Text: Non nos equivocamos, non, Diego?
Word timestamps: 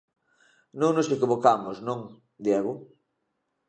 Non 0.79 0.91
nos 0.93 1.11
equivocamos, 1.15 1.77
non, 1.87 1.99
Diego? 2.45 2.73